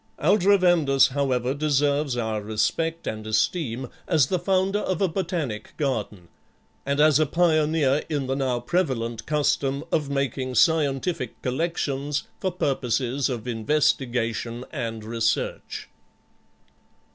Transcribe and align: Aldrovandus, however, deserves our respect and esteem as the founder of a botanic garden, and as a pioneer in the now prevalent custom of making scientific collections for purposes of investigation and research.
Aldrovandus, 0.17 1.09
however, 1.09 1.53
deserves 1.53 2.17
our 2.17 2.41
respect 2.41 3.05
and 3.05 3.27
esteem 3.27 3.87
as 4.07 4.25
the 4.25 4.39
founder 4.39 4.79
of 4.79 4.99
a 4.99 5.07
botanic 5.07 5.75
garden, 5.77 6.27
and 6.87 6.99
as 6.99 7.19
a 7.19 7.27
pioneer 7.27 8.03
in 8.09 8.25
the 8.25 8.35
now 8.35 8.59
prevalent 8.59 9.27
custom 9.27 9.83
of 9.91 10.09
making 10.09 10.55
scientific 10.55 11.39
collections 11.43 12.23
for 12.39 12.51
purposes 12.51 13.29
of 13.29 13.47
investigation 13.47 14.65
and 14.71 15.03
research. 15.05 15.87